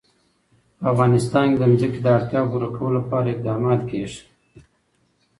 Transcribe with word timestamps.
په 0.77 0.83
افغانستان 0.93 1.45
کې 1.51 1.57
د 1.59 1.63
ځمکه 1.79 1.99
د 2.01 2.07
اړتیاوو 2.17 2.51
پوره 2.51 2.69
کولو 2.77 2.95
لپاره 2.99 3.27
اقدامات 3.33 3.81
کېږي. 3.89 4.21